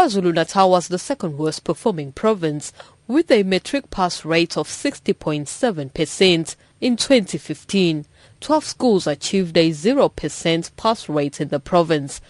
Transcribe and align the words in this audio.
KwaZulu-Natal 0.00 0.70
was 0.70 0.88
the 0.88 0.98
second 0.98 1.36
worst 1.36 1.62
performing 1.62 2.12
province 2.12 2.72
with 3.06 3.30
a 3.30 3.42
matric 3.42 3.90
pass 3.90 4.24
rate 4.24 4.56
of 4.56 4.66
60.7% 4.66 6.56
in 6.80 6.96
2015. 6.96 8.06
12 8.40 8.64
schools 8.64 9.06
achieved 9.06 9.58
a 9.58 9.68
0% 9.68 10.70
pass 10.78 11.06
rate 11.06 11.38
in 11.38 11.48
the 11.48 11.60
province. 11.60 12.22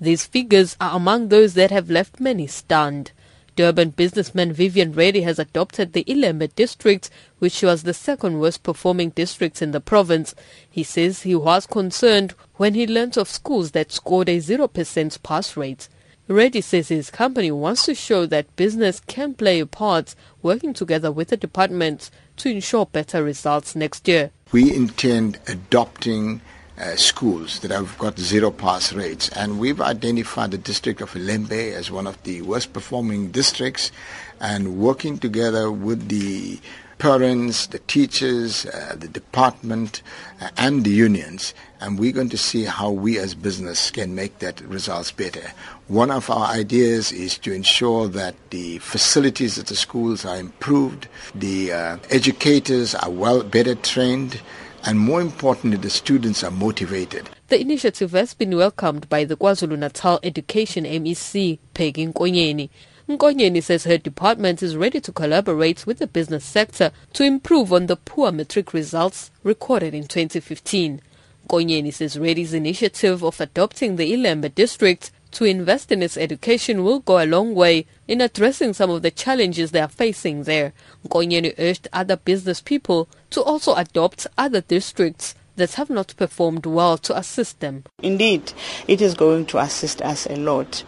These 0.00 0.24
figures 0.24 0.74
are 0.80 0.96
among 0.96 1.28
those 1.28 1.52
that 1.52 1.70
have 1.70 1.90
left 1.90 2.18
many 2.18 2.46
stunned. 2.46 3.12
Durban 3.56 3.90
businessman 3.90 4.54
Vivian 4.54 4.94
Reddy 4.94 5.20
has 5.20 5.38
adopted 5.38 5.92
the 5.92 6.04
Ilembe 6.04 6.54
district, 6.54 7.10
which 7.40 7.60
was 7.60 7.82
the 7.82 7.92
second 7.92 8.40
worst 8.40 8.62
performing 8.62 9.10
district 9.10 9.60
in 9.60 9.72
the 9.72 9.82
province. 9.82 10.34
He 10.70 10.82
says 10.82 11.24
he 11.24 11.34
was 11.34 11.66
concerned 11.66 12.32
when 12.54 12.72
he 12.72 12.86
learnt 12.86 13.18
of 13.18 13.28
schools 13.28 13.72
that 13.72 13.92
scored 13.92 14.30
a 14.30 14.38
0% 14.38 15.22
pass 15.22 15.58
rate. 15.58 15.88
Reddy 16.28 16.60
says 16.60 16.88
his 16.88 17.10
company 17.10 17.50
wants 17.50 17.86
to 17.86 17.94
show 17.94 18.26
that 18.26 18.54
business 18.54 19.00
can 19.00 19.32
play 19.32 19.60
a 19.60 19.66
part 19.66 20.14
working 20.42 20.74
together 20.74 21.10
with 21.10 21.28
the 21.28 21.38
department 21.38 22.10
to 22.36 22.50
ensure 22.50 22.84
better 22.84 23.24
results 23.24 23.74
next 23.74 24.06
year. 24.06 24.30
We 24.52 24.74
intend 24.74 25.38
adopting 25.48 26.42
uh, 26.78 26.96
schools 26.96 27.60
that 27.60 27.70
have 27.70 27.96
got 27.98 28.18
zero 28.18 28.50
pass 28.50 28.92
rates. 28.92 29.30
And 29.30 29.58
we've 29.58 29.80
identified 29.80 30.50
the 30.50 30.58
district 30.58 31.00
of 31.00 31.12
Ilembe 31.14 31.72
as 31.72 31.90
one 31.90 32.06
of 32.06 32.22
the 32.24 32.42
worst 32.42 32.74
performing 32.74 33.30
districts 33.30 33.90
and 34.38 34.76
working 34.76 35.18
together 35.18 35.72
with 35.72 36.08
the 36.08 36.60
parents, 36.98 37.66
the 37.68 37.78
teachers, 37.80 38.66
uh, 38.66 38.94
the 38.98 39.08
department, 39.08 40.02
uh, 40.40 40.48
and 40.56 40.84
the 40.84 40.90
unions. 40.90 41.54
And 41.80 41.98
we're 41.98 42.12
going 42.12 42.28
to 42.30 42.38
see 42.38 42.64
how 42.64 42.90
we 42.90 43.18
as 43.18 43.34
business 43.34 43.90
can 43.90 44.14
make 44.14 44.40
that 44.40 44.60
results 44.62 45.12
better. 45.12 45.52
One 45.86 46.10
of 46.10 46.28
our 46.28 46.48
ideas 46.48 47.12
is 47.12 47.38
to 47.38 47.52
ensure 47.52 48.08
that 48.08 48.34
the 48.50 48.78
facilities 48.78 49.58
at 49.58 49.66
the 49.66 49.76
schools 49.76 50.24
are 50.24 50.36
improved, 50.36 51.08
the 51.34 51.72
uh, 51.72 51.96
educators 52.10 52.94
are 52.94 53.10
well 53.10 53.42
better 53.42 53.74
trained, 53.74 54.40
and 54.84 54.98
more 54.98 55.20
importantly, 55.20 55.78
the 55.78 55.90
students 55.90 56.44
are 56.44 56.50
motivated. 56.50 57.28
The 57.48 57.60
initiative 57.60 58.12
has 58.12 58.34
been 58.34 58.56
welcomed 58.56 59.08
by 59.08 59.24
the 59.24 59.36
KwaZulu-Natal 59.36 60.20
Education 60.22 60.84
MEC, 60.84 61.58
Peggy 61.74 62.06
Nkonyeni. 62.06 62.68
Nkonyeni 63.08 63.62
says 63.62 63.84
her 63.84 63.96
department 63.96 64.62
is 64.62 64.76
ready 64.76 65.00
to 65.00 65.12
collaborate 65.12 65.86
with 65.86 65.98
the 65.98 66.06
business 66.06 66.44
sector 66.44 66.92
to 67.14 67.24
improve 67.24 67.72
on 67.72 67.86
the 67.86 67.96
poor 67.96 68.30
matric 68.30 68.74
results 68.74 69.30
recorded 69.42 69.94
in 69.94 70.06
2015. 70.06 71.00
Nkonyeni 71.48 71.94
says 71.94 72.18
Reddy's 72.18 72.52
initiative 72.52 73.24
of 73.24 73.40
adopting 73.40 73.96
the 73.96 74.12
Ilembe 74.12 74.54
district 74.54 75.10
to 75.30 75.46
invest 75.46 75.90
in 75.90 76.02
its 76.02 76.18
education 76.18 76.84
will 76.84 77.00
go 77.00 77.18
a 77.18 77.24
long 77.24 77.54
way 77.54 77.86
in 78.06 78.20
addressing 78.20 78.74
some 78.74 78.90
of 78.90 79.00
the 79.00 79.10
challenges 79.10 79.70
they 79.70 79.80
are 79.80 79.88
facing 79.88 80.42
there. 80.42 80.74
Nkonyeni 81.06 81.54
urged 81.58 81.88
other 81.94 82.16
business 82.16 82.60
people 82.60 83.08
to 83.30 83.42
also 83.42 83.74
adopt 83.74 84.26
other 84.36 84.60
districts 84.60 85.34
that 85.56 85.74
have 85.74 85.88
not 85.88 86.14
performed 86.18 86.66
well 86.66 86.98
to 86.98 87.16
assist 87.16 87.60
them. 87.60 87.84
Indeed, 88.02 88.52
it 88.86 89.00
is 89.00 89.14
going 89.14 89.46
to 89.46 89.58
assist 89.58 90.02
us 90.02 90.26
a 90.26 90.36
lot. 90.36 90.84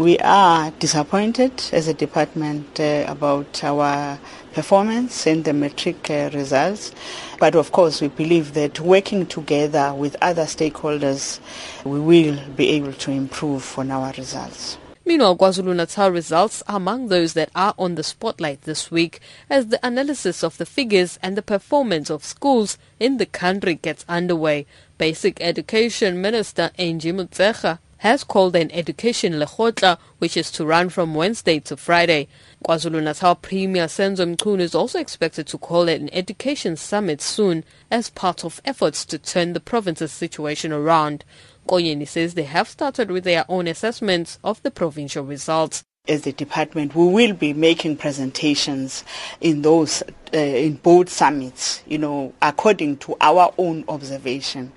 We 0.00 0.16
are 0.20 0.70
disappointed 0.70 1.62
as 1.72 1.86
a 1.86 1.92
department 1.92 2.80
uh, 2.80 3.04
about 3.06 3.62
our 3.62 4.18
performance 4.54 5.26
and 5.26 5.44
the 5.44 5.52
matric 5.52 6.08
uh, 6.08 6.30
results. 6.32 6.92
But 7.38 7.54
of 7.54 7.70
course, 7.70 8.00
we 8.00 8.08
believe 8.08 8.54
that 8.54 8.80
working 8.80 9.26
together 9.26 9.92
with 9.92 10.16
other 10.22 10.44
stakeholders, 10.44 11.38
we 11.84 12.00
will 12.00 12.40
be 12.56 12.70
able 12.70 12.94
to 12.94 13.10
improve 13.10 13.78
on 13.78 13.90
our 13.90 14.10
results. 14.12 14.78
Meanwhile, 15.04 15.36
KwaZulu-Natal 15.36 16.10
results 16.10 16.62
are 16.66 16.76
among 16.76 17.08
those 17.08 17.34
that 17.34 17.50
are 17.54 17.74
on 17.78 17.96
the 17.96 18.02
spotlight 18.02 18.62
this 18.62 18.90
week 18.90 19.20
as 19.50 19.66
the 19.66 19.86
analysis 19.86 20.42
of 20.42 20.56
the 20.56 20.64
figures 20.64 21.18
and 21.22 21.36
the 21.36 21.42
performance 21.42 22.08
of 22.08 22.24
schools 22.24 22.78
in 22.98 23.18
the 23.18 23.26
country 23.26 23.74
gets 23.74 24.06
underway. 24.08 24.64
Basic 24.96 25.42
Education 25.42 26.22
Minister 26.22 26.70
Angie 26.78 27.12
Motshekga 27.12 27.80
has 28.00 28.24
called 28.24 28.56
an 28.56 28.70
education 28.72 29.34
lekgotla, 29.34 29.98
which 30.18 30.34
is 30.34 30.50
to 30.50 30.64
run 30.64 30.88
from 30.88 31.14
Wednesday 31.14 31.60
to 31.60 31.76
Friday. 31.76 32.28
KwaZulu-Natal 32.66 33.36
Premier 33.36 33.84
Senzo 33.84 34.34
Mchunu 34.34 34.60
is 34.60 34.74
also 34.74 34.98
expected 34.98 35.46
to 35.46 35.58
call 35.58 35.86
an 35.86 36.08
education 36.14 36.76
summit 36.76 37.20
soon 37.20 37.62
as 37.90 38.08
part 38.08 38.42
of 38.42 38.62
efforts 38.64 39.04
to 39.04 39.18
turn 39.18 39.52
the 39.52 39.60
province's 39.60 40.12
situation 40.12 40.72
around. 40.72 41.26
Nkonyeni 41.66 42.08
says 42.08 42.32
they 42.32 42.44
have 42.44 42.70
started 42.70 43.10
with 43.10 43.24
their 43.24 43.44
own 43.50 43.66
assessments 43.66 44.38
of 44.42 44.62
the 44.62 44.70
provincial 44.70 45.24
results 45.24 45.84
as 46.08 46.22
the 46.22 46.32
department, 46.32 46.94
we 46.94 47.06
will 47.06 47.34
be 47.34 47.52
making 47.52 47.96
presentations 47.96 49.04
in 49.40 49.62
those 49.62 50.02
uh, 50.32 50.38
in 50.38 50.74
both 50.74 51.08
summits, 51.08 51.82
you 51.86 51.98
know, 51.98 52.32
according 52.42 52.96
to 52.98 53.16
our 53.20 53.52
own 53.58 53.84
observation. 53.88 54.72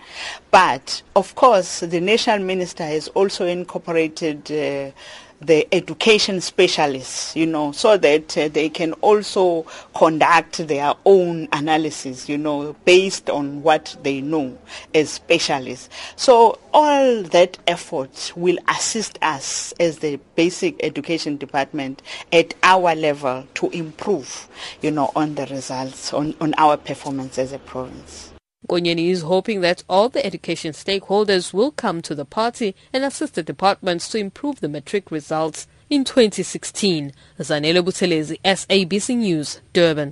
But 0.52 1.02
of 1.16 1.36
course, 1.36 1.82
the 1.82 2.02
national 2.02 2.40
minister 2.40 2.84
has 2.84 3.08
also 3.10 3.46
incorporated 3.46 4.52
uh, 4.52 4.92
the 5.46 5.68
education 5.74 6.42
specialists, 6.42 7.36
you 7.36 7.46
know, 7.46 7.72
so 7.72 7.98
that 7.98 8.38
uh, 8.38 8.48
they 8.48 8.70
can 8.70 8.94
also 8.94 9.64
conduct 9.94 10.68
their 10.68 10.94
own 11.06 11.48
analysis, 11.52 12.30
you 12.30 12.38
know, 12.38 12.74
based 12.86 13.30
on 13.30 13.62
what 13.62 13.96
they 14.04 14.22
know 14.22 14.58
as 14.94 15.10
specialists. 15.10 15.90
So 16.16 16.60
all 16.74 17.24
that 17.24 17.58
effort 17.68 18.32
will 18.36 18.58
assist 18.70 19.20
us 19.22 19.74
as 19.80 20.00
the 20.00 20.20
basic 20.36 20.82
education 20.84 21.38
department 21.38 22.02
at 22.32 22.54
our 22.64 22.96
level 22.96 23.46
to 23.56 23.70
improve, 23.72 24.48
you 24.82 24.92
know, 24.92 25.12
on 25.16 25.36
the 25.36 25.43
results, 25.46 26.14
on, 26.14 26.36
on 26.42 26.54
our 26.58 26.78
performance 26.78 27.38
as 27.38 27.54
a 27.54 27.60
province. 27.60 28.34
Nkonyeni 28.68 29.10
is 29.10 29.22
hoping 29.24 29.62
that 29.62 29.84
all 29.90 30.10
the 30.10 30.26
education 30.26 30.72
stakeholders 30.72 31.54
will 31.54 31.72
come 31.72 32.02
to 32.02 32.16
the 32.16 32.26
party 32.26 32.76
and 32.94 33.04
assist 33.04 33.36
the 33.36 33.44
departments 33.44 34.08
to 34.10 34.18
improve 34.18 34.62
the 34.62 34.70
matric 34.70 35.12
results 35.12 35.68
in 35.90 36.04
2016. 36.04 37.12
Zanele 37.40 37.84
Buthelezi, 37.84 38.40
SABC 38.44 39.18
News, 39.18 39.62
Durban. 39.74 40.12